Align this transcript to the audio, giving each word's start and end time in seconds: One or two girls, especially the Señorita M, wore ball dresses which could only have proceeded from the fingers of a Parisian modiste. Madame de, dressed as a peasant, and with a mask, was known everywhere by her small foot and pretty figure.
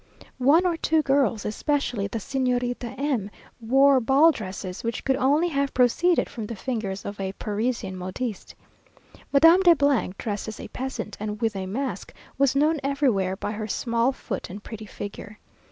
One 0.39 0.65
or 0.65 0.77
two 0.77 1.03
girls, 1.03 1.45
especially 1.45 2.07
the 2.07 2.17
Señorita 2.17 2.97
M, 2.99 3.29
wore 3.59 3.99
ball 3.99 4.31
dresses 4.31 4.83
which 4.83 5.05
could 5.05 5.15
only 5.15 5.49
have 5.49 5.75
proceeded 5.75 6.27
from 6.27 6.47
the 6.47 6.55
fingers 6.55 7.05
of 7.05 7.19
a 7.19 7.33
Parisian 7.33 7.95
modiste. 7.95 8.55
Madame 9.31 9.61
de, 9.61 9.75
dressed 10.17 10.47
as 10.47 10.59
a 10.59 10.67
peasant, 10.69 11.17
and 11.19 11.39
with 11.39 11.55
a 11.55 11.67
mask, 11.67 12.15
was 12.39 12.55
known 12.55 12.79
everywhere 12.83 13.35
by 13.35 13.51
her 13.51 13.67
small 13.67 14.11
foot 14.11 14.49
and 14.49 14.63
pretty 14.63 14.87
figure. 14.87 15.37